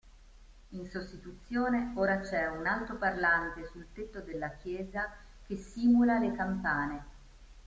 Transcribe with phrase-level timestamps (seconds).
[0.69, 5.07] In sostituzione ora c’è un altoparlante sul tetto della chiesa
[5.45, 7.03] che simula le campane.